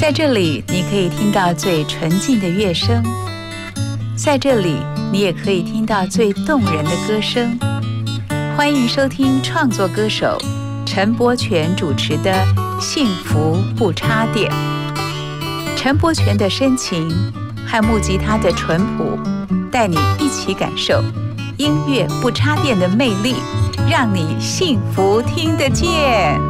[0.00, 3.02] 在这里，你可以听到最纯净的乐声；
[4.16, 4.76] 在这里，
[5.12, 7.58] 你也可以听到最动人的歌声。
[8.56, 10.38] 欢迎收听创作歌手
[10.86, 12.32] 陈柏权主持的
[12.80, 14.50] 《幸福不插电》。
[15.76, 17.06] 陈柏权的深情
[17.66, 19.18] 和木吉他的淳朴，
[19.70, 21.04] 带你一起感受
[21.58, 23.34] 音乐不插电的魅力，
[23.90, 26.40] 让你幸福听得见。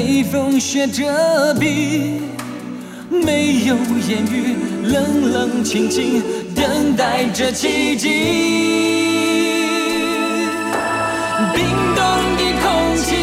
[0.00, 1.02] 被风雪遮
[1.54, 2.20] 蔽，
[3.10, 3.74] 没有
[4.06, 4.54] 言语，
[4.84, 6.22] 冷冷清清，
[6.54, 8.08] 等待着奇迹。
[11.52, 11.64] 冰
[11.96, 12.04] 冻
[12.36, 13.16] 的空气，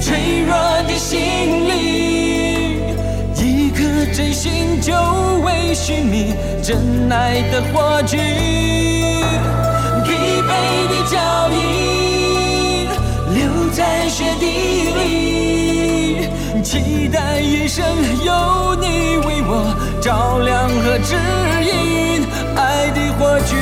[0.00, 0.52] 脆弱
[0.88, 1.20] 的心
[1.68, 2.80] 灵，
[3.36, 4.92] 一颗真心久
[5.44, 6.76] 未寻觅，真
[7.08, 8.18] 爱的火炬，
[10.04, 10.10] 疲
[10.42, 10.48] 惫
[10.90, 11.16] 的脚
[11.52, 11.56] 印，
[16.74, 17.86] 期待一生
[18.24, 19.72] 有你为我
[20.02, 21.14] 照亮和指
[21.62, 23.54] 引，爱的火炬。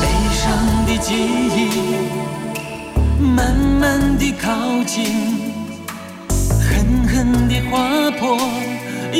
[0.00, 0.46] 悲伤
[0.86, 1.10] 的记
[1.50, 1.58] 忆
[3.18, 4.52] 慢慢地靠
[4.86, 4.94] 近，
[6.60, 7.74] 狠狠地划
[8.20, 8.38] 破。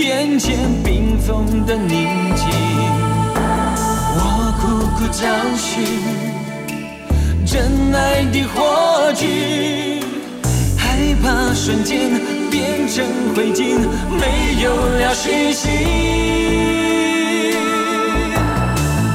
[0.03, 1.89] 眼前冰封的宁
[2.35, 2.47] 静，
[4.15, 4.21] 我
[4.61, 5.23] 苦苦找
[5.57, 5.85] 寻
[7.47, 10.01] 真爱的火炬，
[10.77, 12.21] 害怕瞬间
[12.51, 13.79] 变成灰烬，
[14.11, 15.69] 没有了讯息。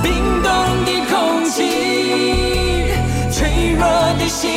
[0.01, 0.11] 冰
[0.41, 0.49] 冻
[0.85, 1.57] 的空气，
[3.31, 3.85] 脆弱
[4.17, 4.49] 的心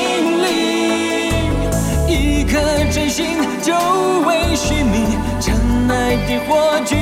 [6.27, 6.97] 的火炬，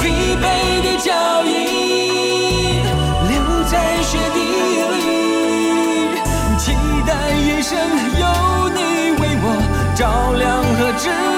[0.00, 0.02] 疲
[0.36, 0.44] 惫
[0.82, 1.12] 的脚
[1.44, 1.48] 印
[3.28, 3.32] 留
[3.70, 3.72] 在
[4.02, 4.38] 雪地
[4.92, 4.96] 里，
[6.58, 6.64] 期
[7.06, 7.76] 待一生
[8.18, 8.24] 有
[8.70, 8.78] 你
[9.20, 9.46] 为我
[9.94, 10.42] 照亮
[10.78, 11.33] 和指引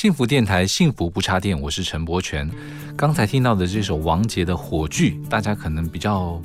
[0.00, 2.50] 幸福电台，幸福不插电，我是陈柏权。
[2.96, 6.40] 刚才听到的这首王杰的《火炬》，大家可能比较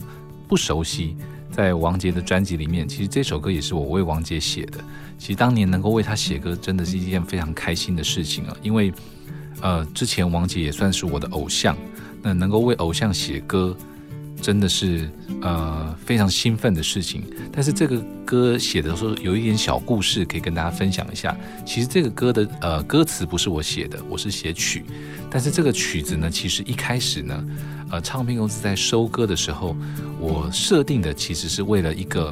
[0.46, 1.16] 不熟悉。
[1.52, 4.84] 在王杰的专辑里面，其实这首歌也是我为王杰写的。
[5.18, 8.57] 其实当年能够为他写歌，真的是一件非常开心的事情啊！
[8.62, 8.92] 因为，
[9.62, 11.78] 呃，之前王杰也算是我的偶像，
[12.22, 13.74] 那能够为偶像写歌。
[14.45, 15.09] 真的是
[15.42, 17.24] 呃非常兴奋的事情。
[17.51, 21.36] 但是这个歌写的时候有一点小故事，可以跟大家分享一下。
[21.65, 24.86] 其实这个歌的呃歌词不是我写的，我是写曲。
[25.31, 27.44] 但是这个曲子呢，其实一开始呢，
[27.89, 29.75] 呃，唱片公司在收歌的时候，
[30.19, 32.31] 我设定的其实是为了一个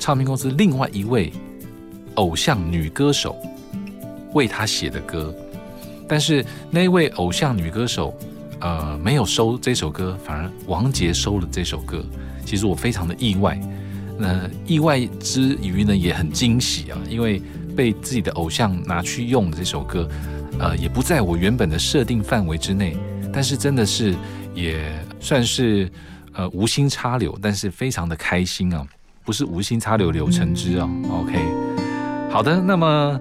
[0.00, 1.32] 唱片公司另外一位
[2.16, 3.36] 偶像女歌手
[4.34, 5.32] 为他写的歌。
[6.08, 8.12] 但是那位偶像女歌手。
[8.60, 12.04] 呃，没有收这首歌，反而王杰收了这首歌。
[12.44, 13.58] 其实我非常的意外，
[14.18, 17.40] 那意外之余呢，也很惊喜啊，因为
[17.74, 20.08] 被自己的偶像拿去用的这首歌，
[20.58, 22.96] 呃，也不在我原本的设定范围之内。
[23.32, 24.14] 但是真的是
[24.54, 25.90] 也算是
[26.34, 28.86] 呃无心插柳，但是非常的开心啊，
[29.24, 30.88] 不是无心插柳柳成枝啊。
[31.10, 31.38] OK，
[32.30, 33.20] 好的，那么。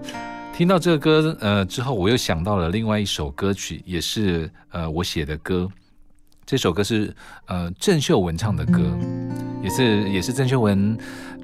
[0.60, 5.66] 听到这个歌，呃，之后我又想到了另外一首歌曲，也是呃我写的歌。
[6.46, 7.16] 这首歌是
[7.46, 8.82] 呃郑秀文唱的歌，
[9.64, 10.98] 也是也是郑秀文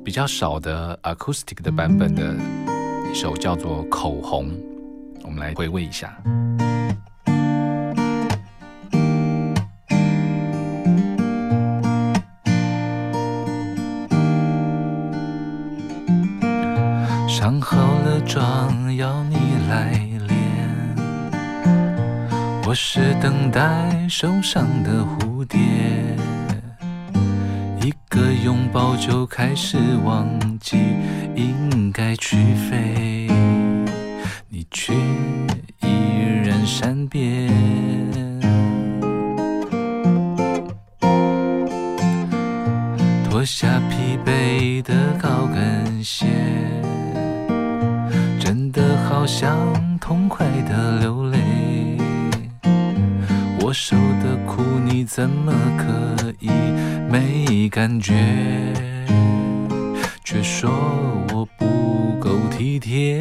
[0.03, 2.35] 比较少的 acoustic 的版本的
[3.09, 4.49] 一首，叫做《口红》。
[5.23, 6.21] 我们来回味一下。
[17.45, 18.73] 上好了妆。
[18.95, 19.35] 要你
[19.69, 19.91] 来
[20.27, 20.35] 练，
[22.65, 23.61] 我是等待
[24.09, 25.59] 受伤的蝴蝶，
[27.81, 30.27] 一个拥抱就开始忘
[30.59, 30.79] 记
[31.35, 33.27] 应该去飞，
[34.49, 34.95] 你却
[35.81, 35.87] 依
[36.43, 37.53] 然善变，
[43.29, 46.25] 脱下疲惫的高跟鞋。
[49.07, 51.37] 好想痛快的流泪，
[53.61, 56.49] 我受的苦你怎么可以
[57.09, 58.13] 没感觉？
[60.23, 60.71] 却说
[61.31, 63.19] 我不够体贴。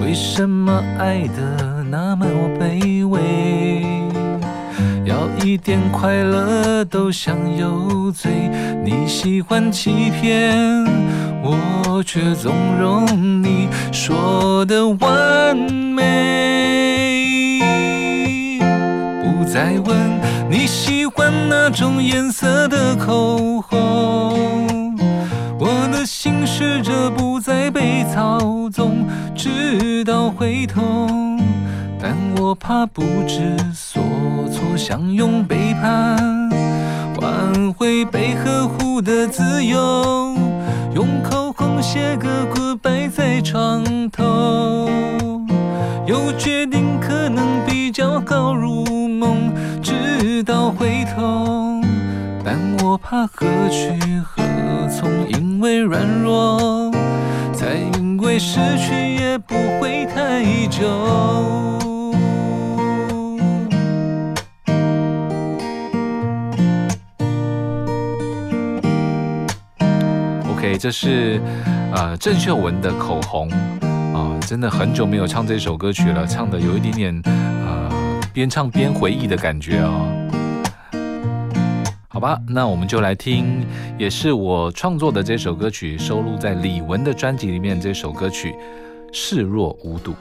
[0.00, 2.26] 为什么爱的那么
[2.58, 4.07] 卑微？
[5.18, 8.30] 少一点快乐都想有罪，
[8.84, 10.56] 你喜欢欺骗，
[11.42, 13.04] 我却纵容
[13.42, 17.58] 你说的完美。
[19.20, 19.96] 不再问
[20.48, 24.96] 你喜欢哪种颜色的口红，
[25.58, 28.38] 我的心试着不再被操
[28.72, 29.04] 纵，
[29.34, 30.80] 直到回头。
[32.00, 34.00] 但我怕不知所，
[34.78, 36.16] 想用背叛
[37.16, 40.36] 换回被呵护的自由，
[40.94, 44.88] 用口红写个故事摆在床头，
[46.06, 49.52] 又决定可能比较好入梦，
[49.82, 51.82] 直到回头。
[52.44, 54.42] 但我怕何去何
[54.88, 56.92] 从，因为软弱，
[57.52, 61.77] 才因为失去也不会太久。
[70.78, 71.40] 这是
[71.92, 73.50] 呃郑秀文的口红
[74.14, 80.06] 啊，真的很久没有唱这首歌曲了，唱的有一点点呃边唱边回忆的感觉哦。
[82.08, 83.64] 好吧，那我们就来听，
[83.98, 87.80] 也是我创作的这首歌曲，收录在李玟的专辑里面。
[87.80, 88.52] 这首歌曲
[89.12, 90.12] 《视若无睹》。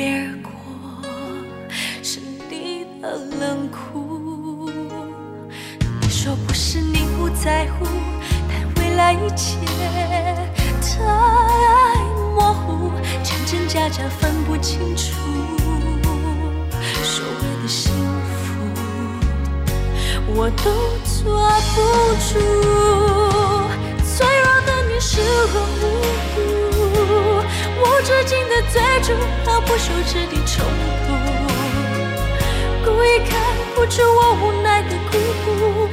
[0.00, 0.50] 忽略而过
[2.02, 4.70] 是你的冷酷。
[6.00, 7.84] 你说不是你不在乎，
[8.48, 9.58] 但未来一切
[10.80, 11.04] 太
[12.34, 12.90] 模糊，
[13.22, 15.12] 真真假假分不清楚。
[17.02, 17.92] 所谓的幸
[18.32, 18.38] 福，
[20.34, 20.72] 我都
[21.04, 21.76] 抓不
[22.24, 22.40] 住。
[24.02, 25.64] 脆弱的你视若无
[26.54, 26.59] 睹。
[28.00, 29.12] 无止境的追逐
[29.44, 30.64] 和不休止的冲
[31.06, 31.12] 突，
[32.82, 33.38] 故意看
[33.74, 35.86] 不出我无奈的孤独，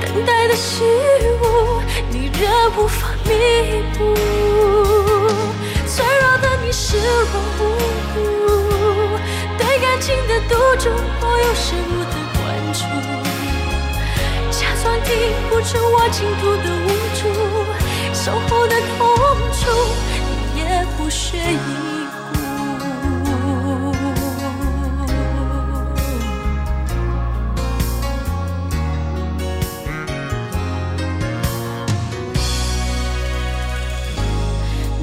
[0.00, 0.84] 等待的虚
[1.42, 4.14] 无，你仍无法弥补。
[5.84, 7.60] 脆弱的你视若无
[8.14, 9.18] 睹，
[9.58, 12.22] 对感情的赌注，我有恃无恐。
[12.72, 12.84] 处，
[14.52, 15.10] 假装听
[15.50, 16.88] 不出我倾吐的无
[17.18, 17.26] 助，
[18.14, 18.96] 守候的痛
[19.52, 19.66] 楚，
[21.08, 22.36] 不屑一顾。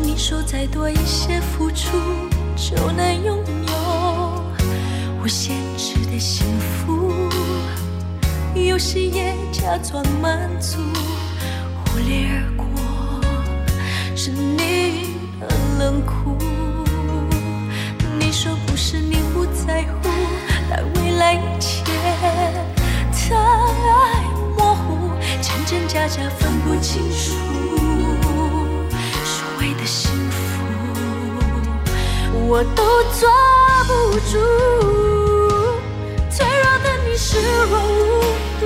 [0.03, 0.43] 你说。
[0.45, 1.97] 再多一些付出，
[2.55, 3.73] 就能拥有
[5.23, 7.11] 无限制的幸福。
[8.53, 10.77] 有时也假装满足，
[26.65, 27.35] 不清楚
[29.23, 30.35] 所谓的幸福。
[32.47, 32.83] 我都
[33.19, 33.29] 抓
[33.85, 33.91] 不
[34.31, 34.33] 住，
[36.31, 37.37] 脆弱的你视
[37.69, 37.93] 若无
[38.59, 38.65] 睹，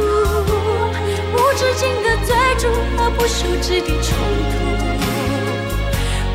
[1.33, 2.63] 无止境的追逐
[2.95, 4.07] 和不休止的冲
[4.49, 4.55] 突，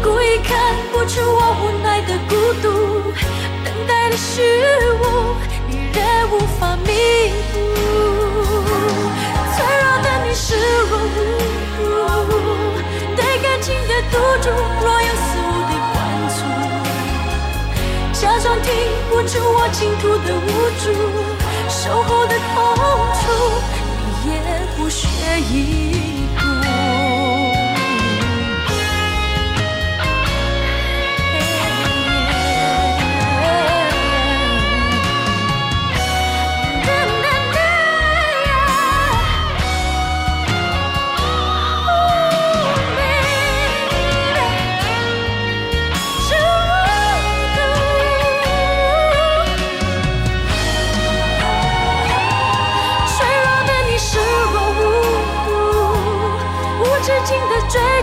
[0.03, 0.53] 故意看
[0.93, 2.67] 不出我无奈的孤独，
[3.65, 4.43] 等待的虚
[5.01, 5.03] 无，
[5.67, 5.99] 你仍
[6.31, 6.91] 无法弥
[7.55, 7.55] 补。
[9.57, 10.47] 脆弱的你视
[10.91, 11.09] 若无，
[13.65, 15.97] 情的赌注若有似无的关
[16.29, 16.39] 注。
[18.13, 18.69] 假装听
[19.09, 20.47] 不出我倾吐的无
[20.83, 20.85] 助，
[21.71, 22.55] 守候的痛
[23.15, 23.23] 楚，
[24.23, 24.37] 你也
[24.77, 25.01] 不屑
[25.41, 25.53] 一
[26.11, 26.14] 顾。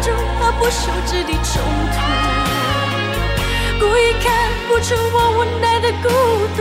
[0.01, 1.61] 中和不休止的冲
[1.93, 1.95] 突，
[3.79, 6.09] 故意看不出我无奈的孤
[6.57, 6.59] 独，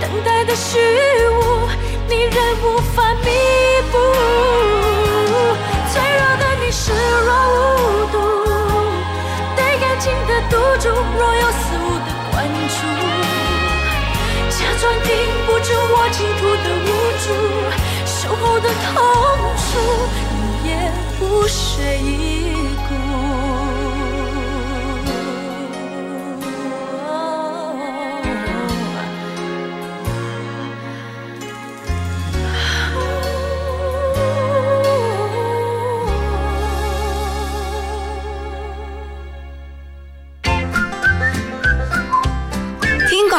[0.00, 0.78] 等待的虚
[1.30, 1.68] 无，
[2.08, 3.28] 你仍无法弥
[3.90, 3.98] 补。
[5.90, 6.92] 脆弱的你视
[7.24, 7.56] 若无
[8.12, 8.14] 睹，
[9.56, 10.88] 对感情的赌注
[11.18, 12.78] 若有似无的关注，
[14.50, 15.08] 假装听
[15.46, 16.86] 不出我倾吐的无
[17.24, 17.26] 助，
[18.04, 18.94] 守候的痛
[19.56, 19.68] 楚，
[20.36, 20.70] 你也
[21.18, 22.49] 不屑一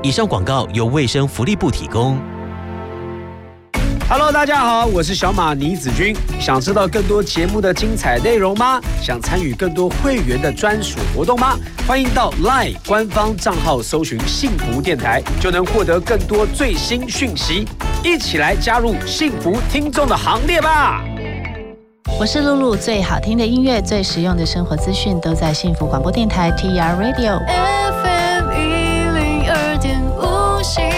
[0.00, 2.16] 以上广告由卫生福利部提供。
[4.08, 6.16] Hello，大家好，我是小马倪子君。
[6.38, 8.80] 想知道更多节目的精彩内容吗？
[9.02, 11.58] 想参与更多会员的专属活动吗？
[11.86, 17.66] 欢迎到 LINE 官方账号搜寻“幸福电台”，就能获得更多最新讯息。
[18.04, 21.04] 一起来加入幸福听众的行列吧！
[22.18, 28.17] 我是露露，最好听的音乐，最实用的生活资讯，都在幸福广播电台 TR Radio。
[30.68, 30.97] 所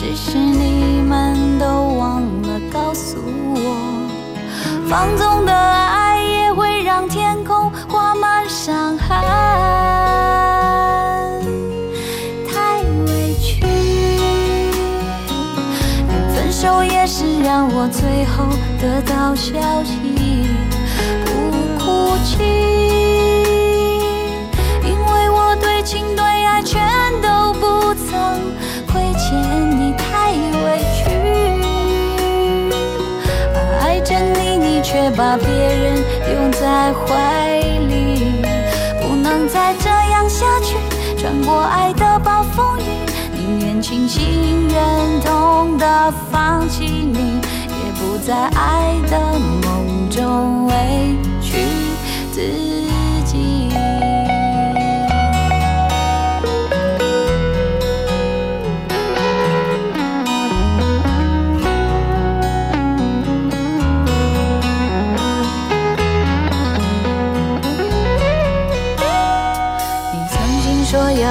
[0.00, 3.58] 只是你们都忘了告诉我，
[4.88, 9.08] 放纵的爱也会让天空挂满伤痕。
[12.46, 13.60] 太委屈，
[16.32, 18.46] 分手也是让我最后
[18.80, 20.46] 得到消息，
[21.24, 21.32] 不
[21.76, 22.87] 哭泣，
[35.18, 35.96] 把别人
[36.32, 37.58] 拥在怀
[37.88, 38.40] 里，
[39.02, 40.76] 不能再这样下去，
[41.18, 42.84] 穿过爱的暴风雨。
[43.34, 49.18] 宁愿清醒忍痛的放弃你，也不在爱的
[49.66, 50.72] 梦中委
[51.42, 51.66] 屈
[52.30, 52.87] 自己。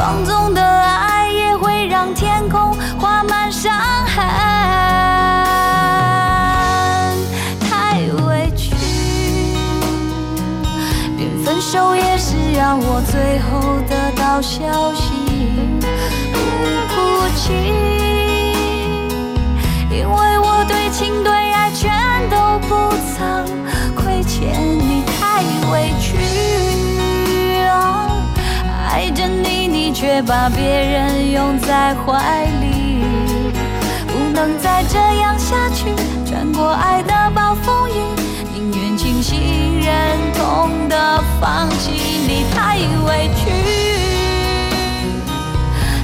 [0.00, 3.70] 放纵的爱也会让天空挂满伤
[4.06, 4.24] 痕。
[7.68, 8.74] 太委屈，
[11.18, 15.12] 连分手也是让我最后得到消息，
[16.32, 16.38] 不
[16.88, 17.52] 哭泣，
[19.90, 21.92] 因为我对情对爱全
[22.30, 23.44] 都不曾
[23.94, 26.16] 亏欠你，太委屈，
[28.92, 33.04] 爱着你，你却把别人拥在怀里。
[34.08, 35.94] 不能再这样下去，
[36.26, 37.92] 穿过爱的暴风雨，
[38.52, 41.92] 宁愿清醒忍痛的放弃
[42.26, 43.50] 你，太委屈。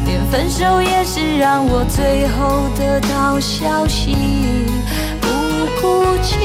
[0.06, 4.14] 连分手也是让我最后得到消息，
[5.20, 5.26] 不
[5.80, 6.36] 哭泣，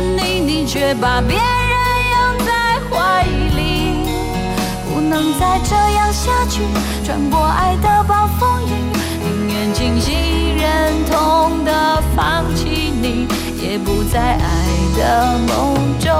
[0.00, 1.42] 你，你却把别人
[2.12, 3.24] 拥在怀
[3.56, 4.06] 里，
[4.88, 6.62] 不能再这样下去，
[7.04, 8.72] 穿过爱的暴风雨，
[9.22, 13.26] 宁愿清醒忍痛的放弃你，
[13.60, 16.10] 也不在爱的梦中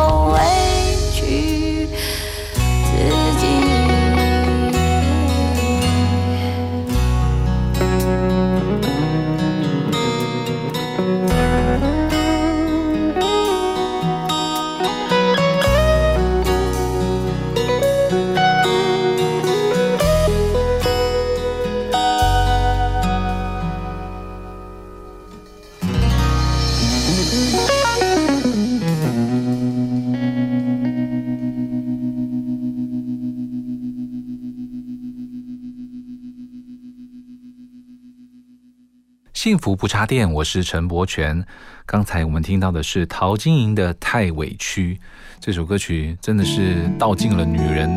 [39.47, 41.47] 幸福不插电，我是陈柏权。
[41.87, 44.95] 刚才我们听到的是陶晶莹的《太委屈》
[45.39, 47.89] 这首歌曲，真的是道尽了女人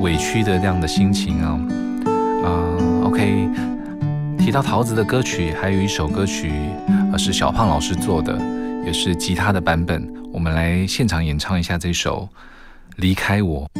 [0.00, 1.60] 委屈的这样的心情啊！
[2.42, 3.50] 啊，OK，
[4.38, 6.50] 提到桃子的歌曲，还有一首歌曲，
[7.18, 8.40] 是小胖老师做的，
[8.86, 10.10] 也是吉他的版本。
[10.32, 12.26] 我们来现场演唱一下这首
[12.96, 13.70] 《离开我》。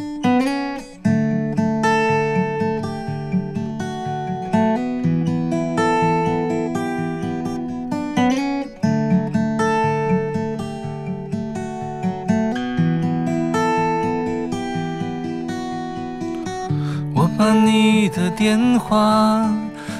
[18.10, 19.48] 的电话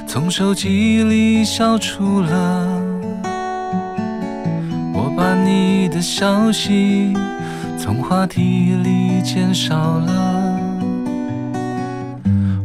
[0.07, 2.83] 从手机里消除了，
[4.95, 7.15] 我把你的消息
[7.79, 10.59] 从话题里减少了，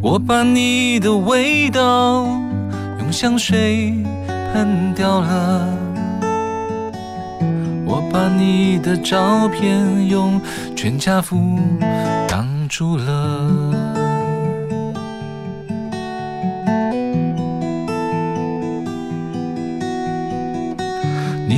[0.01, 2.25] 我把你的味道
[2.99, 3.93] 用香水
[4.53, 5.67] 喷掉了，
[7.86, 10.39] 我把你的照片用
[10.75, 11.60] 全家福
[12.27, 13.72] 挡住了。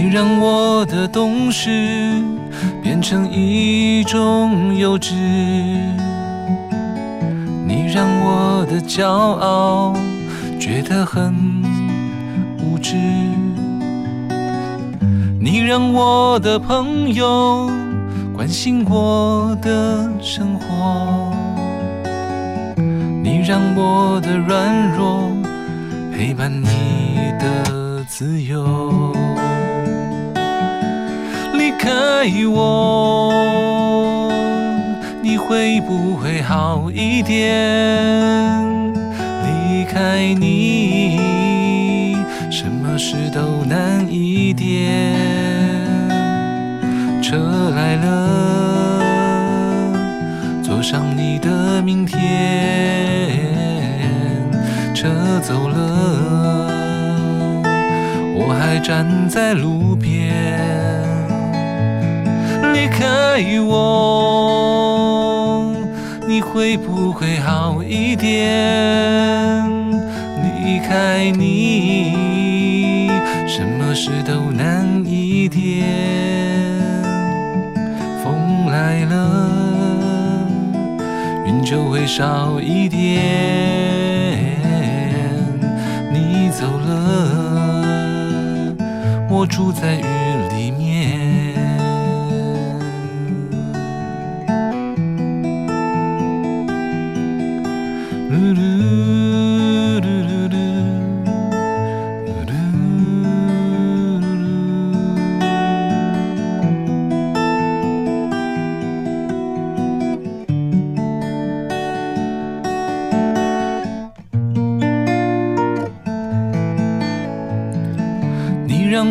[0.08, 2.22] 你让我的懂事
[2.84, 5.16] 变成一种幼稚，
[7.66, 9.96] 你让我的骄傲
[10.60, 11.34] 觉得很
[12.62, 12.96] 无知，
[15.40, 17.68] 你让我的朋友
[18.32, 21.34] 关心我的生活，
[23.24, 25.32] 你让我的软弱
[26.16, 27.85] 陪伴你的
[31.86, 31.92] 开
[32.48, 34.32] 我，
[35.22, 38.58] 你会不会好一点？
[39.44, 41.20] 离开你，
[42.50, 45.14] 什么事都难一点。
[47.22, 49.04] 车来了，
[50.64, 52.18] 坐上你的明天。
[54.96, 55.08] 车
[55.40, 55.78] 走了，
[58.34, 60.75] 我还站在路边。
[62.86, 64.54] 离开我，
[66.28, 69.66] 你会不会好一点？
[70.64, 73.10] 离开你，
[73.48, 75.84] 什么事都难一点。
[78.24, 79.68] 风来了，
[81.48, 83.00] 云就会少一点。
[86.14, 88.76] 你走了，
[89.28, 90.04] 我住在雨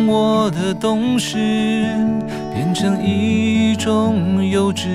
[0.07, 1.37] 我的懂事
[2.53, 4.87] 变成一种幼稚，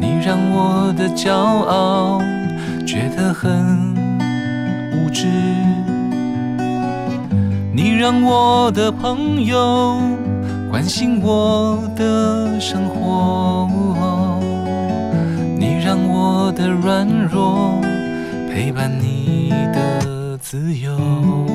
[0.00, 2.20] 你让我的骄傲
[2.86, 3.94] 觉得很
[4.92, 5.26] 无知，
[7.72, 9.98] 你让我的朋友
[10.70, 13.68] 关心我的生活，
[15.58, 17.80] 你让我的软弱
[18.50, 21.51] 陪伴你的自由。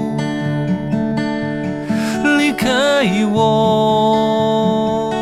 [2.57, 5.13] 离开我，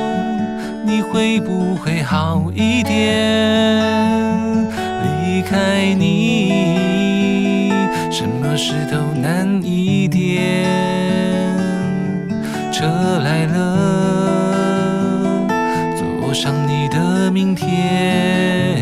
[0.85, 4.71] 你会不会好一点？
[5.03, 7.73] 离开你，
[8.09, 10.63] 什么事都难一点。
[12.71, 12.85] 车
[13.21, 13.57] 来了，
[15.97, 18.81] 坐上你的明天。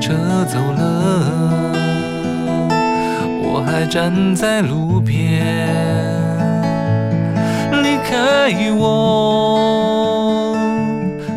[0.00, 1.72] 车走了，
[3.42, 5.85] 我还站在路边。
[8.16, 10.56] 爱我，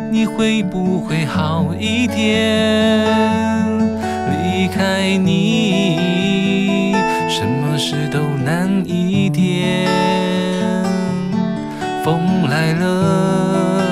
[0.10, 3.06] 你会不会好一点？
[4.32, 6.94] 离开你，
[7.28, 9.89] 什么事都难一点。
[12.04, 13.84] 风来了，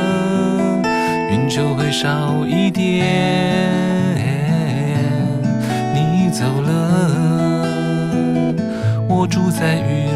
[1.31, 3.05] 云就会少一点。
[5.93, 7.67] 你走了，
[9.07, 10.06] 我住在雨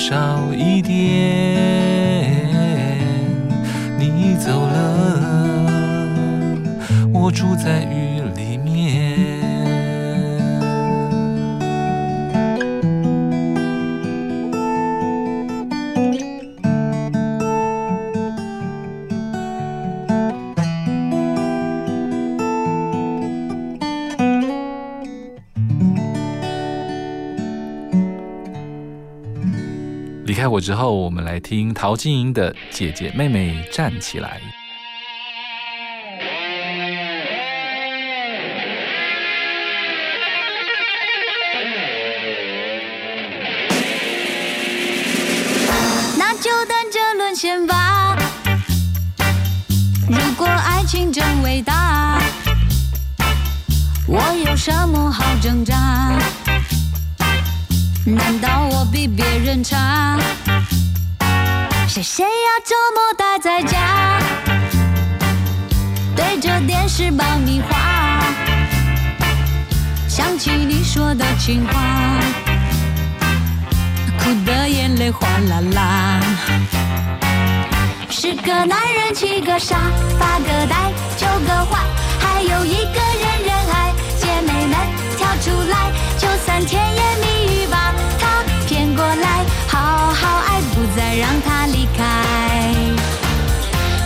[0.00, 0.96] 少一点。
[3.98, 6.08] 你走了，
[7.12, 8.19] 我住在雨
[30.50, 34.40] 离开我之后，我们来听陶晶莹的《姐姐妹妹站起来》。
[46.18, 48.18] 那就等着沦陷吧。
[50.08, 52.20] 如果爱情真伟大，
[54.08, 55.89] 我有什么好挣扎？
[67.20, 68.20] 爆米花
[70.08, 71.72] 想起你说的情话
[74.18, 76.20] 哭的眼泪哗啦啦。
[78.08, 79.76] 十个男人七个傻
[80.18, 81.78] 八个呆九个坏
[82.18, 84.74] 还有一个人人爱姐妹们
[85.16, 89.78] 跳出来就算甜言蜜语把他骗过来好
[90.12, 92.04] 好爱不再让他离开。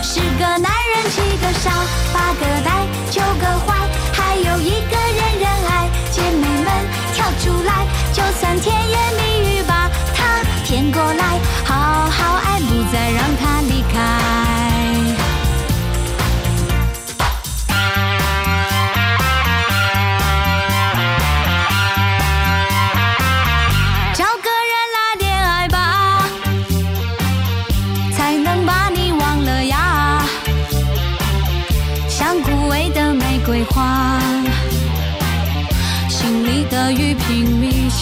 [0.01, 1.71] 十个男人七个傻
[2.13, 6.67] 八个呆九个坏还有一个人人爱姐妹们
[7.13, 14.34] 跳出来就算甜言蜜语把他骗过来好好爱不再让他离开。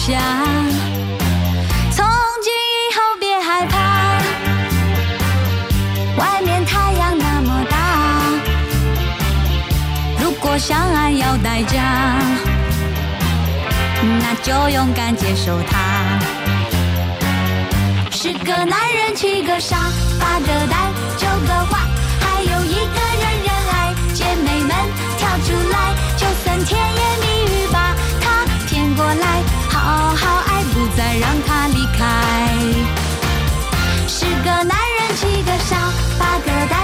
[0.06, 0.20] 想。
[1.92, 2.04] 从
[2.42, 3.74] 今以后别害怕，
[6.18, 7.74] 外面太阳那么大。
[10.20, 12.18] 如果相爱要代价，
[14.20, 16.18] 那就勇敢接受它。
[18.10, 19.90] 十个男人七个傻，
[20.20, 21.78] 八个呆九个坏，
[22.20, 23.94] 还有一个人人爱。
[24.12, 24.70] 姐妹们
[25.16, 27.43] 跳出来，就算甜言蜜
[36.18, 36.83] 八个呆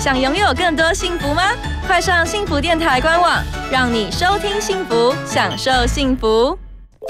[0.00, 1.42] 想拥有更多幸福吗？
[1.86, 6.58] 快上幸福电台官网，让你收听幸福，享受幸福。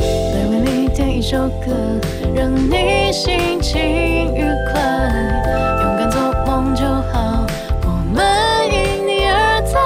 [0.00, 1.70] 每为你点一首歌，
[2.35, 3.81] 让你心情
[4.35, 4.83] 愉快，
[5.83, 7.46] 勇敢做梦就好，
[7.85, 9.79] 我们因你而在，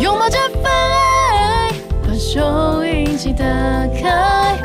[0.00, 1.72] 拥抱这份爱，
[2.06, 3.44] 把收音机打
[4.00, 4.56] 开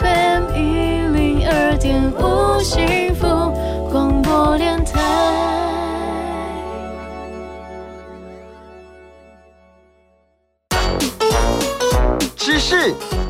[0.00, 0.58] ，FM 一
[1.16, 3.28] 零二点五幸福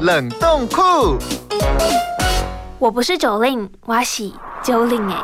[0.00, 1.16] 冷冻库。
[2.78, 4.30] 我不是九令，我是
[4.62, 5.16] 九令哎。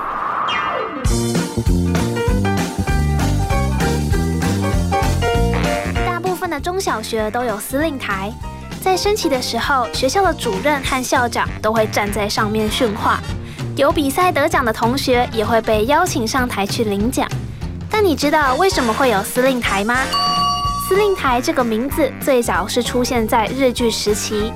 [6.06, 8.32] 大部分的中小学都有司令台，
[8.80, 13.20] 在升旗的时候，学校的主任和校长都会站在上面训话。
[13.76, 17.28] 有比赛得奖的同学也会被邀请上台去领奖。
[17.90, 19.96] 但你知道为什么会有司令台吗？
[20.88, 24.50] 司令台这个名字最早是出现在日据时期，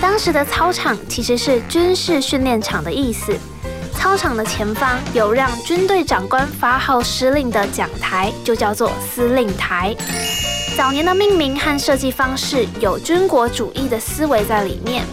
[0.00, 3.36] 当时的操场其实是军事训练场的意思。
[3.92, 9.92] 操场的前方有让军队长官发号施令的讲台，就叫做司令台。
[10.76, 15.04] 早年的命名和设计方式有军国主义的思维在里面。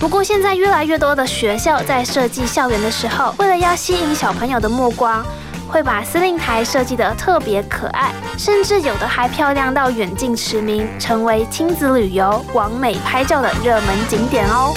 [0.00, 5.24] 不过现在越来越多的学校在设计校园的时候，为了要吸引小朋友的目光，
[5.68, 14.74] 会把司令台设计得特别可爱，甚至有的还漂亮到远近驰名，成为亲子旅游、完美拍照的热门景点哦。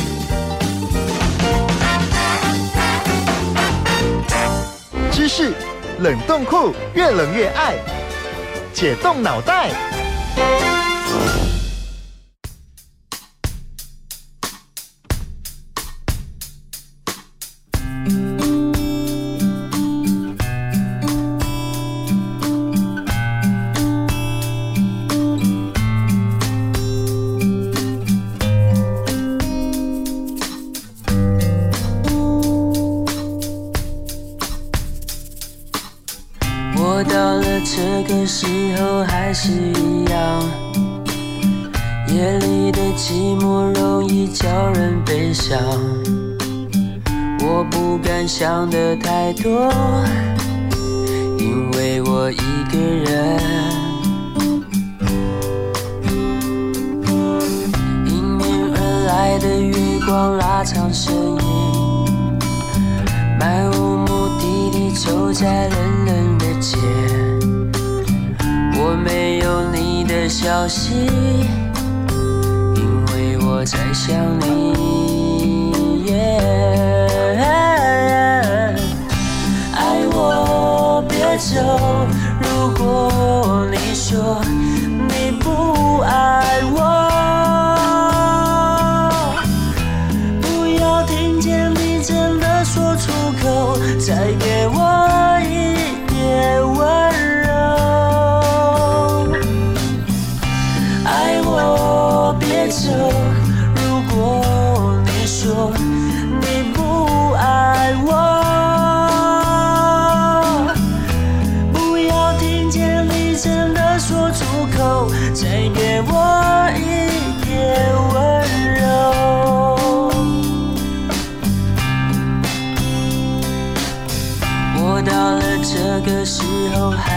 [5.11, 5.53] 知识
[5.99, 7.75] 冷冻库，越冷越爱，
[8.73, 9.69] 解冻脑袋。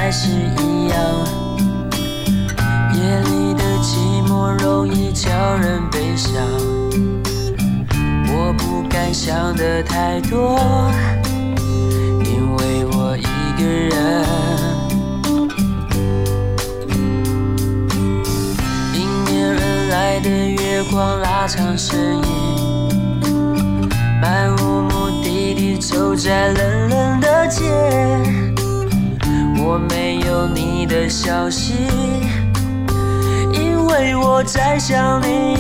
[0.03, 0.99] 还是一样。
[2.93, 6.43] 夜里的寂寞容易叫人悲伤，
[8.27, 10.59] 我不敢想的太多，
[12.25, 13.23] 因为我一
[13.57, 14.27] 个人。
[18.93, 22.99] 迎面而来的月光拉长身影，
[24.21, 27.63] 漫无目的地走在冷冷的街，
[29.65, 31.75] 我没有你的消息。
[33.53, 35.53] 因为我在想你。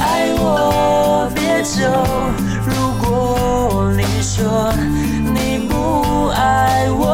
[0.00, 1.80] 爱我别走，
[2.64, 2.70] 如
[3.02, 4.72] 果你说
[5.34, 7.04] 你不爱我，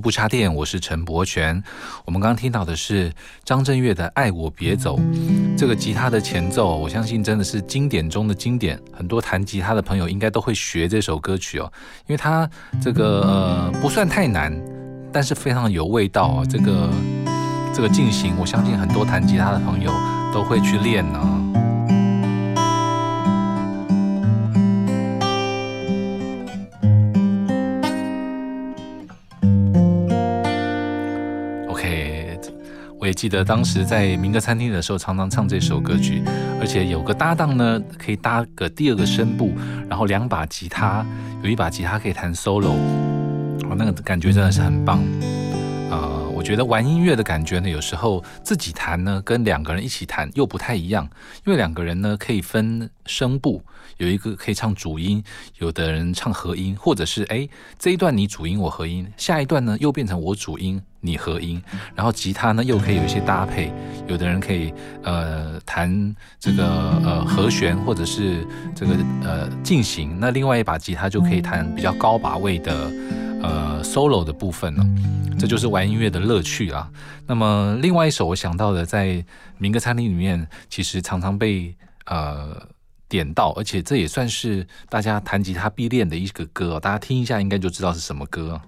[0.00, 1.62] 不插电，我是陈柏权。
[2.04, 3.12] 我们刚刚听到的是
[3.44, 4.98] 张震岳的《爱我别走》，
[5.56, 8.80] 这个吉他的前奏，我相信真的是经典中的经典。
[8.92, 11.72] 很多弹吉他的朋友应该都会学这首歌曲哦，
[12.06, 12.48] 因为它
[12.80, 14.52] 这个呃不算太难，
[15.12, 16.44] 但是非常有味道。
[16.48, 16.90] 这个
[17.74, 19.92] 这个进行，我相信很多弹吉他的朋友
[20.32, 21.37] 都会去练呢。
[33.18, 36.22] 记得当时在民歌餐厅的时候，常常唱这首歌曲，
[36.60, 39.52] 而且有个搭档呢，可以搭个第二个声部，
[39.88, 41.04] 然后两把吉他，
[41.42, 42.76] 有一把吉他可以弹 solo，
[43.68, 45.02] 哦，那个感觉真的是很棒。
[46.38, 51.04] 我觉得玩音乐的感觉呢，有时候自己弹呢，跟两个人一起弹又不太一样，
[51.44, 53.60] 因为两个人呢可以分声部。
[53.96, 55.20] 有一个可以唱主音，
[55.58, 61.60] 有的人唱和音，或者是哎这一段你主音我和音，下一段呢又变成我主音你和音，
[61.96, 63.72] 然后吉他呢又可以有一些搭配，
[64.06, 64.72] 有的人可以
[65.02, 66.64] 呃弹这个
[67.04, 72.88] 呃和弦或者是这个呃进行，那另外一把吉他就可以弹比较高把位的
[73.42, 74.86] 呃 solo 的部分了，
[75.38, 76.90] 这就是玩音乐的乐趣啊。
[77.26, 79.24] 那么另外一首我想到的，在
[79.58, 81.74] 民歌餐厅里面，其实常常被
[82.06, 82.68] 呃。
[83.10, 88.60] 点到，而且这也算是大家弹吉他必练的一个歌，大家听一下应该就知道是什么歌。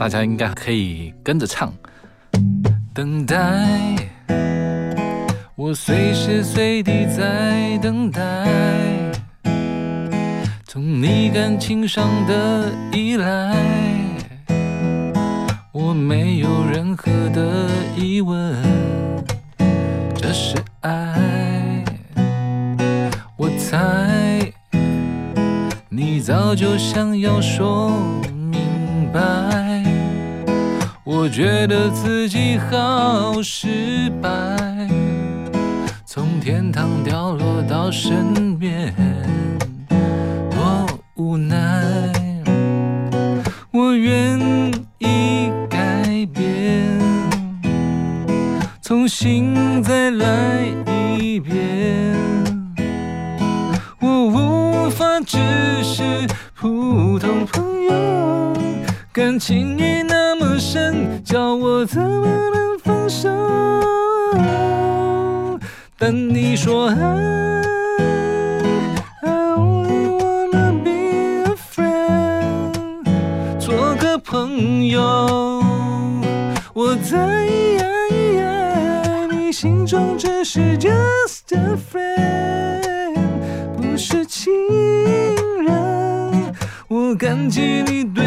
[0.00, 1.70] 大家应该可以跟着唱，
[2.94, 3.36] 等待。
[5.54, 8.22] 我随时随地在等待，
[10.64, 13.54] 从你感情上的依赖，
[15.70, 18.56] 我没有任何的疑问，
[20.16, 21.84] 这是爱。
[23.36, 24.50] 我猜
[25.90, 27.90] 你早就想要说
[28.50, 29.20] 明白，
[31.02, 34.28] 我觉得自己好失败。
[36.04, 38.94] 从天堂掉落到身边，
[40.50, 40.86] 多
[41.16, 41.82] 无奈。
[43.72, 44.38] 我愿
[44.98, 46.98] 意改变，
[48.82, 50.66] 重新再来
[51.18, 52.14] 一遍。
[54.00, 55.38] 我无法只
[55.82, 57.59] 是普通朋，
[59.12, 63.28] 感情已那么深，叫我怎么能放手？
[65.98, 66.94] 但你说，I
[69.56, 72.72] only wanna be a friend，
[73.58, 75.60] 做个朋友。
[76.72, 77.48] 我在
[79.28, 82.79] 你心中只是 just a friend，
[87.20, 88.24] 感激你对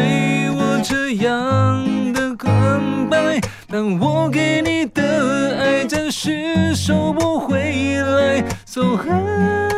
[0.52, 2.80] 我这样的关
[3.10, 8.44] 怀，但我给你的爱暂时收不回来。
[8.64, 9.73] So i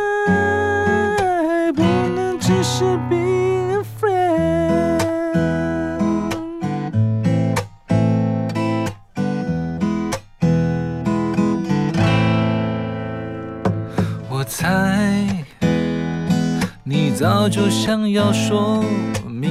[17.17, 18.85] 早就想要说
[19.27, 19.49] 明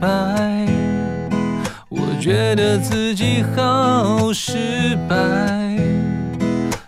[0.00, 0.08] 白，
[1.88, 5.78] 我觉得自己好失败，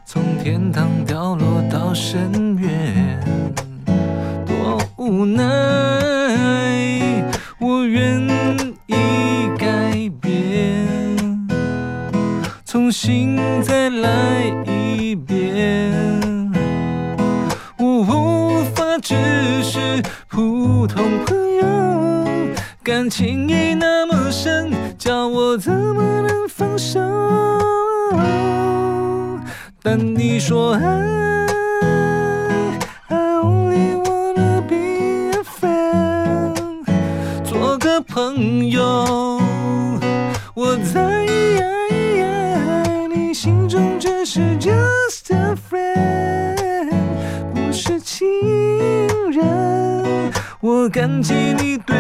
[0.05, 1.63] 从天堂掉落。
[1.71, 3.21] 到深渊，
[4.45, 5.45] 多无奈。
[7.61, 8.21] 我愿
[8.87, 8.95] 意
[9.57, 11.49] 改变，
[12.65, 16.16] 重新再来一遍。
[20.87, 27.01] 普通朋友，感情已那么深，叫我怎么能放手？
[29.83, 31.36] 但你说爱。
[50.97, 51.95] 感激你对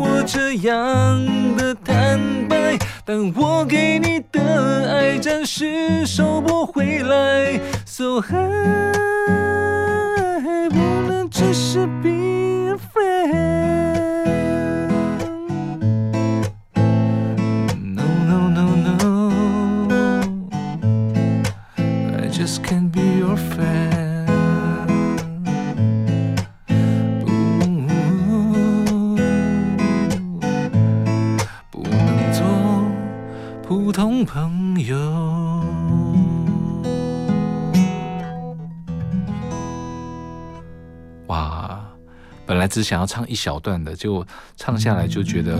[0.00, 2.18] 我这样的坦
[2.48, 7.60] 白，但我给你的爱暂时收不回来。
[7.86, 8.20] So
[42.82, 44.26] 只想要唱一小段的，结果
[44.56, 45.56] 唱下来就觉得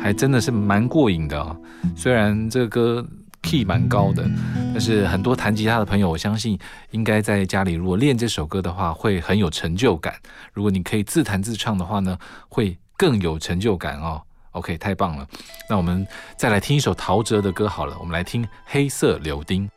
[0.00, 1.54] 还真的是蛮过瘾的哦。
[1.94, 3.06] 虽然这个歌
[3.42, 4.26] key 蛮高的，
[4.72, 6.58] 但是很多弹吉他的朋友，我相信
[6.92, 10.14] 应该在家里如果练这首歌的话，会很有成就感。
[10.54, 12.18] 如果你可以自弹自唱的话呢，
[12.48, 14.22] 会更有成就感哦。
[14.52, 15.26] OK，太棒了。
[15.68, 16.06] 那我们
[16.38, 19.68] 再来听一首陶喆的歌好了，我们来听《黑色柳丁》。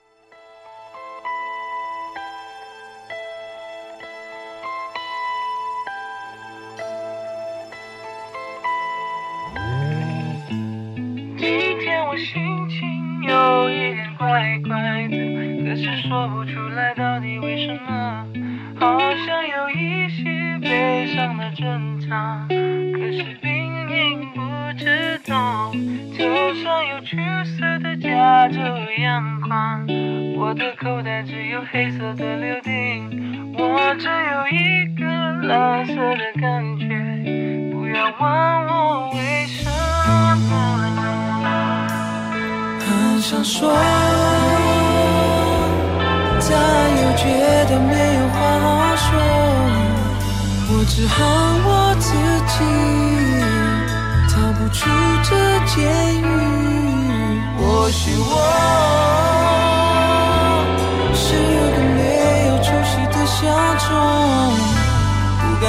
[14.33, 15.15] 怪怪的，
[15.63, 18.25] 可是说不出来到底为什么，
[18.79, 20.23] 好像有一些
[20.59, 24.41] 悲伤的征兆，可是明明不
[24.75, 25.71] 知道。
[26.17, 27.15] 头上有橘
[27.45, 28.57] 色的加州
[28.97, 29.85] 阳光，
[30.35, 35.05] 我的口袋只有黑色的柳丁，我只有一个
[35.47, 36.87] 蓝色的感觉，
[37.71, 40.72] 不要问我为什么。
[43.23, 43.73] 想说，
[46.49, 46.51] 但
[47.01, 47.23] 又觉
[47.69, 48.65] 得没有话好
[48.97, 49.07] 说，
[50.67, 51.15] 我只恨
[51.65, 51.69] 我
[52.01, 52.05] 自
[52.51, 52.55] 己
[54.29, 54.77] 逃不出
[55.23, 55.31] 这
[55.67, 55.73] 监
[56.19, 56.21] 狱。
[57.57, 58.29] 或许我
[61.15, 61.23] 是
[61.71, 61.99] 个没
[62.49, 63.39] 有出息的小
[63.79, 63.87] 虫，
[65.39, 65.65] 不敢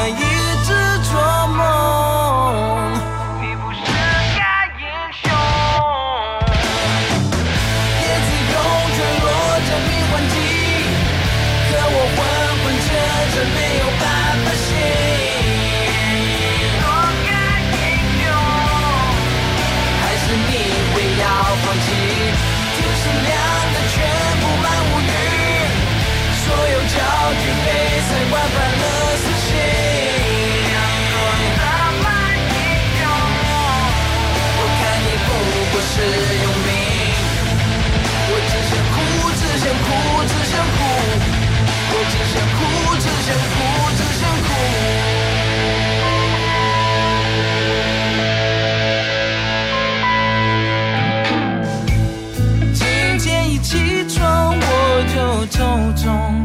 [56.05, 56.44] 头痛，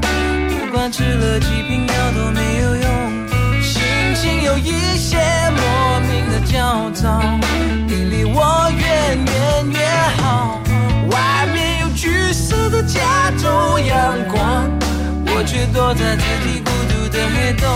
[0.49, 2.83] 不管吃了几瓶药都没有用，
[3.61, 3.81] 心
[4.15, 5.17] 情有一些
[5.51, 7.21] 莫名的焦躁。
[7.85, 9.79] 你离我远远越
[10.17, 10.61] 好，
[11.11, 14.69] 外面有橘色的加州阳光，
[15.27, 17.67] 我却躲在自己孤独的黑洞。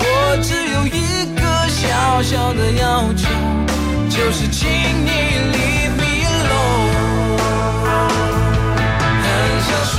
[0.00, 3.26] 我只有一个小小的要求，
[4.10, 5.10] 就是请你
[5.52, 7.38] leave me alone。
[9.22, 9.26] 很
[9.64, 9.96] 想说，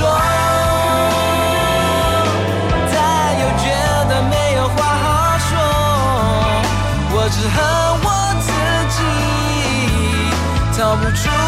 [10.96, 11.39] 不出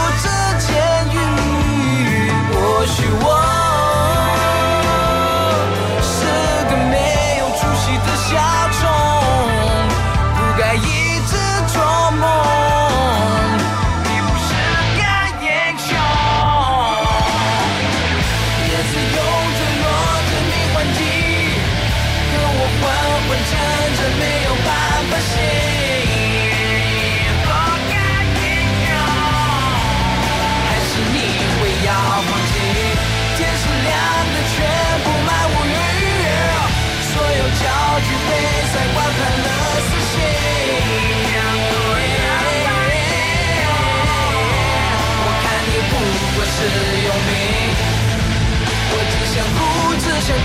[50.24, 50.40] 想哭，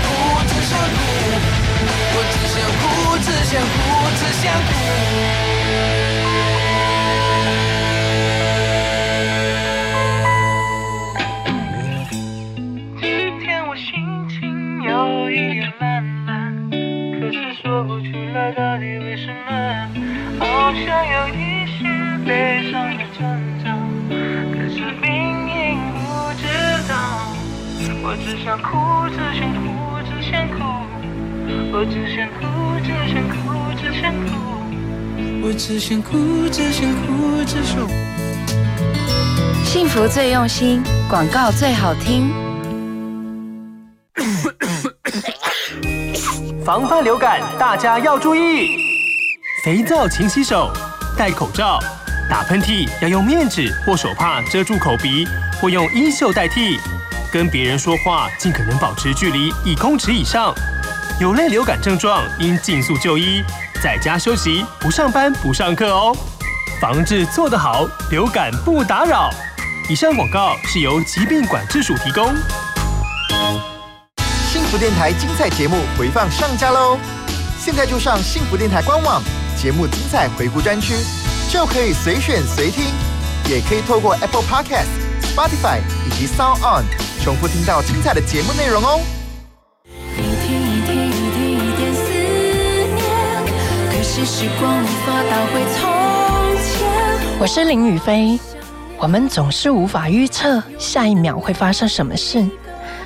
[0.48, 0.98] 只想哭。
[2.14, 2.82] 我只想哭，
[3.22, 3.76] 只想哭，
[4.18, 5.57] 只想哭。
[28.08, 30.56] 我只想哭，只想哭，只想哭。
[31.70, 32.40] 我只想哭，
[32.80, 33.36] 只想哭，
[33.76, 34.24] 只想哭。
[35.42, 37.92] 我只想哭，只想哭，只想哭。
[39.62, 42.32] 幸福最用心，广告最好听。
[46.64, 48.78] 防范流感，大家要注意：
[49.62, 50.72] 肥皂勤洗手，
[51.14, 51.78] 戴口罩，
[52.30, 55.28] 打喷嚏要用面纸或手帕遮住口鼻，
[55.60, 56.77] 或用衣袖代替。
[57.32, 60.54] 跟别人说话尽可能保持距离一公尺以上。
[61.20, 63.42] 有类流感症状应尽速就医，
[63.82, 66.16] 在家休息，不上班不上课哦。
[66.80, 69.30] 防治做得好，流感不打扰。
[69.88, 72.32] 以上广告是由疾病管制署提供。
[74.50, 76.98] 幸福电台精彩节目回放上架喽！
[77.58, 79.22] 现在就上幸福电台官网
[79.56, 80.94] 节目精彩回顾专区，
[81.50, 82.84] 就可以随选随听，
[83.48, 84.86] 也可以透过 Apple Podcast、
[85.34, 86.84] Spotify 以及 Sound On
[87.28, 88.98] 重复听到精彩的节目内容哦。
[90.16, 92.08] 一天一天一点一点思
[92.96, 93.04] 念，
[93.90, 95.82] 可是时光无法倒回从
[96.64, 96.88] 前。
[97.38, 98.40] 我是林宇飞。
[98.96, 102.48] 我们总是无法预测下一秒会发生什么事，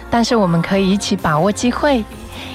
[0.09, 2.05] 但是我们可以一起把握机会，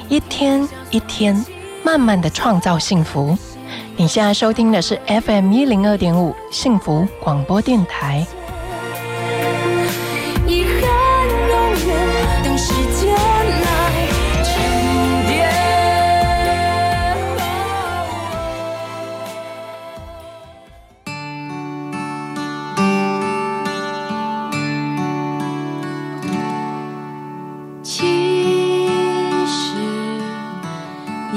[0.08, 1.46] 一天一天，
[1.84, 3.38] 慢慢的创造幸福。
[3.98, 8.26] 你现在收听的是 FM 一零二点五幸福广播电台。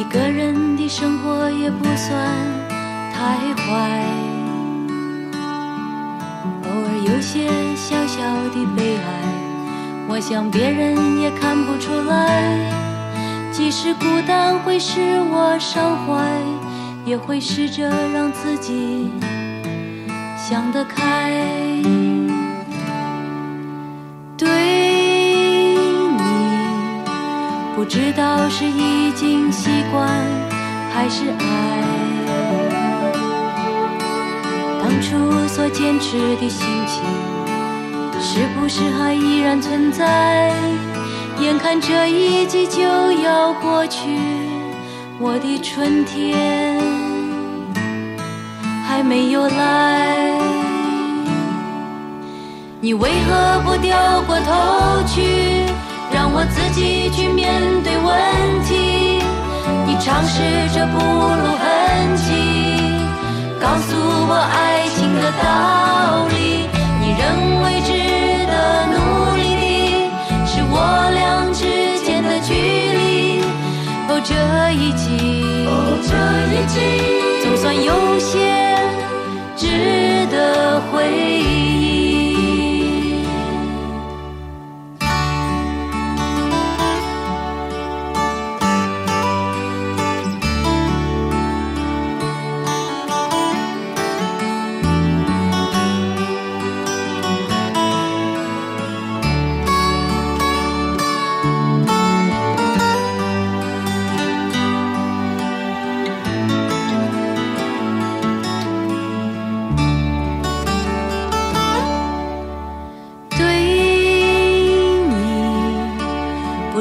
[0.01, 2.17] 一个人的生活也不算
[3.13, 4.01] 太坏。
[6.65, 9.03] 偶尔有些小小的悲哀，
[10.09, 12.57] 我想别人也看不出来。
[13.53, 16.25] 即使孤单会使我伤怀，
[17.05, 19.11] 也会试着让自己
[20.39, 21.31] 想得开。
[27.81, 30.07] 不知道是已经习惯
[30.93, 31.47] 还是爱。
[34.83, 37.03] 当初所坚持的心情，
[38.21, 40.53] 是不是还依然存在？
[41.41, 44.11] 眼看这一季就要过去，
[45.19, 46.79] 我的春天
[48.87, 50.39] 还没有来。
[52.83, 55.65] 你为何不掉过头去，
[56.21, 57.49] 让我自己去面
[57.83, 58.13] 对问
[58.69, 59.25] 题？
[59.87, 62.29] 你尝试着不露痕迹，
[63.59, 63.97] 告诉
[64.29, 66.69] 我爱情的道理。
[67.01, 67.25] 你认
[67.63, 67.89] 为值
[68.53, 68.53] 得
[68.93, 70.77] 努力的，是我
[71.15, 71.65] 俩之
[72.05, 73.41] 间的距离。
[74.11, 74.35] 哦，这
[74.75, 75.73] 一季，哦，
[76.05, 76.13] 这
[76.53, 76.77] 一季，
[77.43, 78.29] 总算有些
[79.57, 82.00] 值得回忆。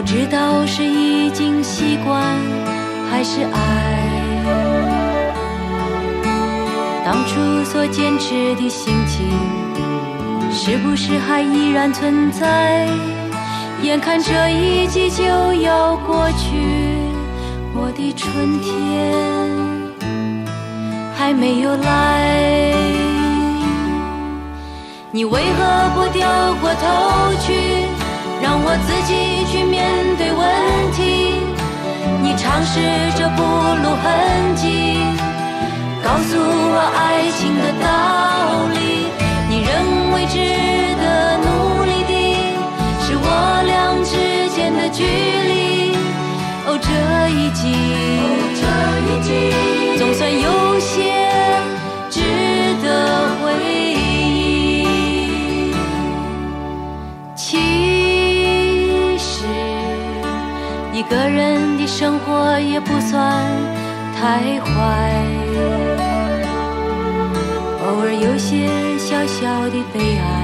[0.09, 2.19] 知道是已经习惯
[3.11, 3.51] 还是爱。
[7.05, 9.29] 当初所坚持的心情，
[10.51, 12.87] 是不是还依然存在？
[13.83, 15.23] 眼看这一季就
[15.61, 16.57] 要过去，
[17.75, 19.13] 我的春天
[21.15, 22.73] 还没有来。
[25.11, 26.27] 你为何不掉
[26.59, 27.85] 过头去，
[28.41, 29.77] 让我自己去面
[30.17, 30.41] 对问
[30.91, 30.99] 题？
[32.21, 32.79] 你尝试
[33.17, 35.03] 着不露痕迹，
[36.03, 37.87] 告诉我爱情的道
[38.73, 38.77] 理。
[39.49, 39.69] 你认
[40.13, 40.37] 为值
[40.97, 42.11] 得努力的，
[43.01, 43.25] 是我
[43.65, 43.71] 俩
[44.03, 45.95] 之间的距离。
[46.65, 46.87] 哦，这
[47.29, 47.61] 一季，
[48.21, 48.61] 哦这
[49.07, 49.29] 一季，
[49.97, 50.87] 总算有些
[52.09, 52.21] 值
[52.83, 52.87] 得
[53.41, 53.97] 回忆。
[57.35, 57.43] 情
[60.99, 63.23] 一个人的生活也不算
[64.17, 65.23] 太坏。
[67.85, 70.43] 偶尔有些小小的悲哀，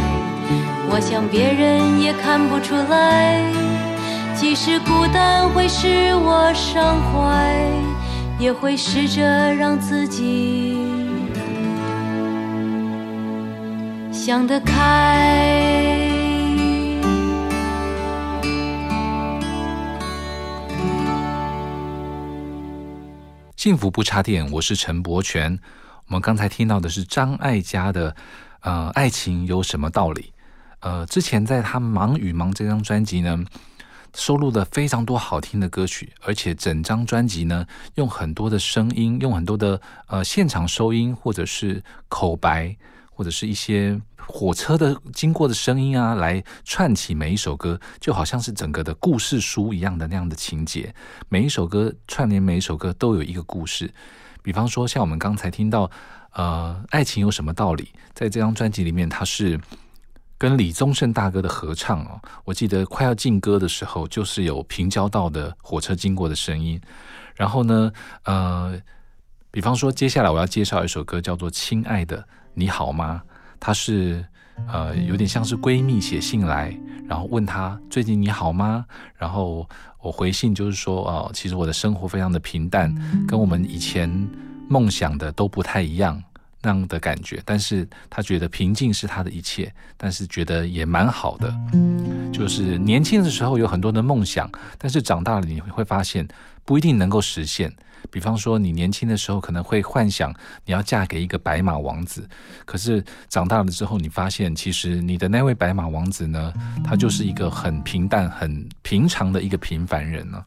[0.90, 3.42] 我想别人也看不出来。
[4.34, 7.54] 即使孤单会使我伤怀，
[8.40, 10.78] 也会试着让自己
[14.10, 16.15] 想得开。
[23.66, 25.58] 幸福不插电，我是陈柏权。
[26.06, 28.12] 我们刚才听到的是张艾嘉的
[28.60, 30.22] 《呃，爱情有什么道理》。
[30.82, 33.44] 呃，之前在他《忙与忙》这张专辑呢，
[34.14, 42.78] 收录了非常多好听的歌曲，而且整张专辑呢，用很多的声音，用很多的呃现场收音，或者是口白，
[43.16, 50.94] 或者是一些火车的经过的声音啊，来串起每一首歌，就好像是整个的故事书一样的那样的情节。
[51.30, 53.94] 每一首歌串联，每一首歌都有一个故事。
[54.44, 55.90] 比方说，像我们刚才听到，
[56.34, 57.94] 呃，爱情有什么道理？
[58.14, 59.58] 在这张专辑里面，它是
[60.38, 62.20] 跟李宗盛大哥的合唱哦。
[62.44, 66.80] 我记得快要进歌的时候，就是有平交道的火车经过的声音。
[67.36, 67.92] 然后呢，
[68.24, 68.78] 呃，
[69.50, 73.22] 比方说，接下来我要介绍一首歌，叫做《亲爱的你好吗》。
[73.60, 74.26] 她是
[74.68, 76.76] 呃，有点像是闺蜜写信来，
[77.08, 78.86] 然后问她最近你好吗？
[79.18, 79.70] 然后。
[80.06, 82.94] 我回信就是说，哦，其实我的生活非常的平淡，
[83.28, 84.08] 跟我们以前
[84.70, 86.22] 梦想的都不太一样
[86.62, 87.42] 那样的感觉。
[87.44, 91.52] 但是她觉得平静是她的一切，但是觉得也蛮好的。
[92.32, 94.48] 就是年轻的时候有很多的梦想，
[94.78, 96.28] 但是长大了你会发现
[96.64, 97.76] 不一定能够实现。
[98.12, 100.34] 比方说，你年轻的时候可能会幻想
[100.66, 102.28] 你要嫁给一个白马王子，
[102.66, 106.54] 可是长大了之后，你发现其实你的那位白马王子呢，
[106.84, 110.44] 他就是一个很平淡、很平常的一个平凡人呢。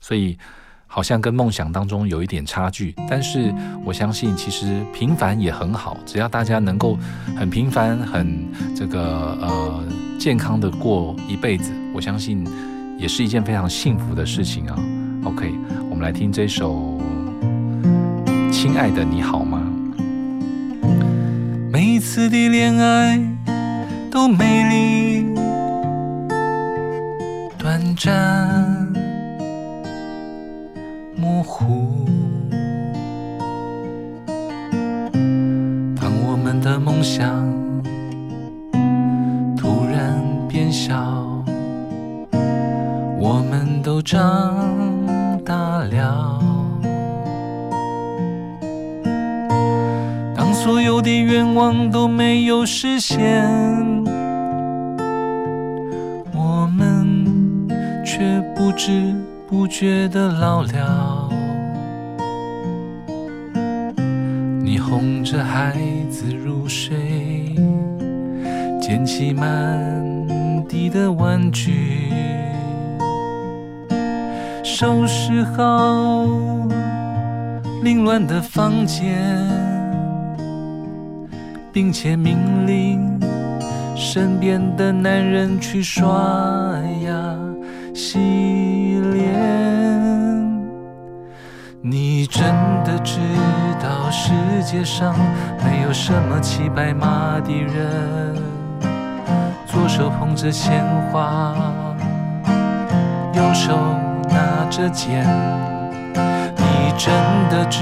[0.00, 0.38] 所以
[0.86, 2.94] 好像跟梦想当中有一点差距。
[3.08, 3.54] 但是
[3.84, 6.98] 我相信，其实平凡也很好，只要大家能够
[7.36, 9.00] 很平凡、很这个
[9.40, 9.84] 呃
[10.18, 12.46] 健康的过一辈子，我相信
[12.98, 14.76] 也是一件非常幸福的事情啊。
[15.24, 15.54] OK，
[15.88, 16.99] 我们来听这首。
[18.62, 19.58] 亲爱的，你好吗？
[21.72, 23.18] 每一次的恋爱
[24.10, 25.34] 都美丽、
[27.56, 28.86] 短暂、
[31.16, 32.04] 模糊。
[35.98, 37.26] 当我们的梦想
[51.70, 53.46] 望都没有实现，
[56.34, 57.68] 我们
[58.04, 59.14] 却不知
[59.48, 61.28] 不觉的老了。
[64.60, 65.76] 你哄着孩
[66.10, 67.54] 子入睡，
[68.80, 69.46] 捡起满
[70.68, 72.10] 地的玩具，
[74.64, 76.26] 收拾好
[77.84, 79.79] 凌乱的房间。
[81.72, 83.20] 并且命令
[83.96, 86.08] 身边的男人去刷
[87.04, 87.38] 牙
[87.94, 88.18] 洗
[89.12, 89.38] 脸。
[91.80, 92.42] 你真
[92.84, 93.18] 的知
[93.80, 94.32] 道世
[94.64, 95.14] 界上
[95.64, 98.34] 没有什么骑白马的人，
[99.66, 101.54] 左手捧着鲜花，
[103.32, 103.76] 右手
[104.28, 105.79] 拿着剑。
[107.02, 107.10] 真
[107.48, 107.80] 的知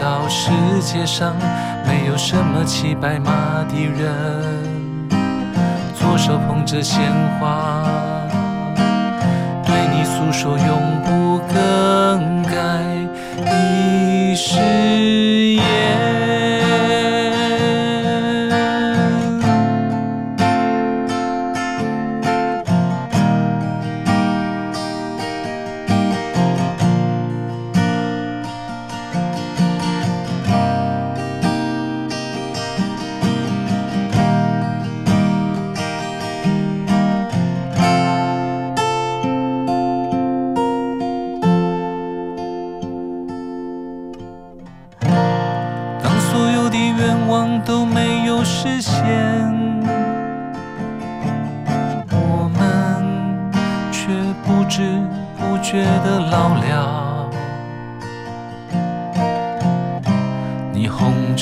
[0.00, 0.50] 道世
[0.80, 1.36] 界上
[1.86, 3.30] 没有什么骑白马
[3.68, 5.10] 的人，
[5.94, 7.84] 左手捧着鲜花，
[9.62, 12.56] 对你诉说永不更改。
[13.44, 14.56] 的誓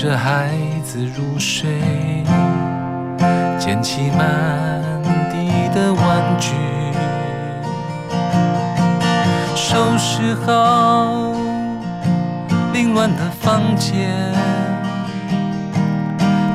[0.05, 0.51] 着孩
[0.85, 1.67] 子入睡，
[3.59, 4.83] 捡起满
[5.31, 6.51] 地的玩具，
[9.57, 11.33] 收拾好
[12.75, 14.11] 凌乱的房间，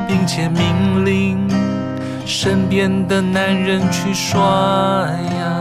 [0.06, 1.48] 并且命令
[2.24, 5.08] 身边的男人去刷
[5.40, 5.59] 牙。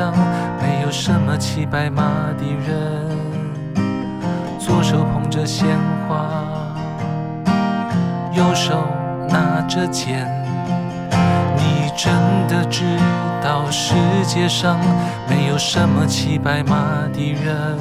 [0.00, 0.14] 上
[0.62, 2.02] 没有什么骑白马
[2.38, 3.06] 的人，
[4.58, 5.76] 左手捧着鲜
[6.08, 6.24] 花，
[8.32, 8.82] 右手
[9.28, 10.26] 拿着剑，
[11.54, 12.14] 你真
[12.48, 12.82] 的知
[13.44, 13.94] 道世
[14.24, 14.78] 界上
[15.28, 16.78] 没有什么骑白马
[17.12, 17.78] 的人，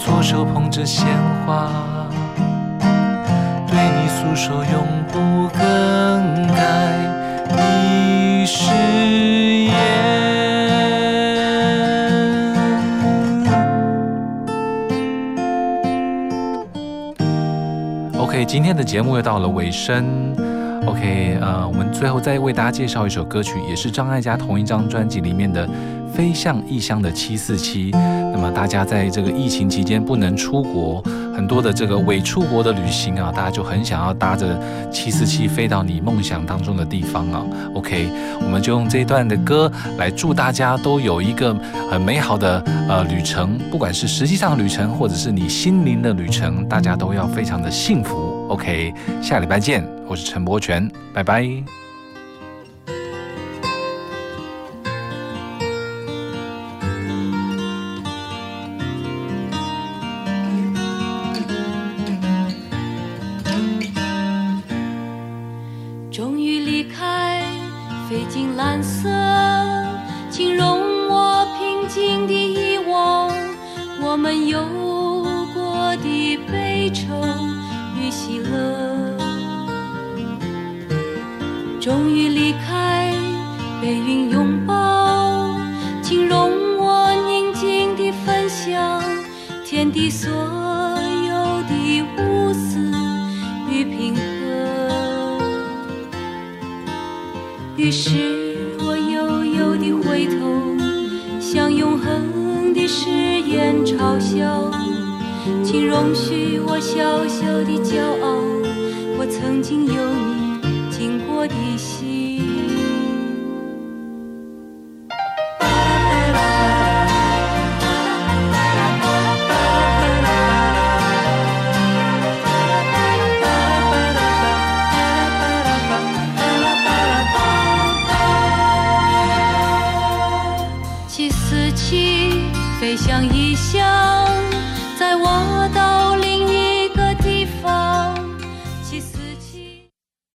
[0.00, 1.06] 左手捧着鲜
[1.46, 1.70] 花，
[3.68, 6.58] 对你诉说永不更改
[7.54, 9.35] 你是
[18.46, 20.32] 今天的节目又到了尾声。
[20.86, 25.66] OK，呃，我们最后再为大家介绍一首歌曲，也是张艾嘉同一张专辑里面的
[26.14, 27.90] 《飞向异乡的七四七》。
[28.32, 31.02] 那么大家在这个疫情期间不能出国，
[31.34, 34.56] 很多的这个伪出国的旅行啊，大家就很想要搭着
[34.92, 37.44] 七四七飞到你梦想当中的地方啊。
[37.74, 38.08] OK，
[38.40, 41.52] 我们就用这一段的歌来祝大家都有一个
[41.90, 48.25] 很美好的呃旅程，不管是实际上的旅程，或者是你心灵的旅程，大家都要非常的幸福。
[48.48, 51.85] OK，下礼拜见，我是陈柏权，拜拜。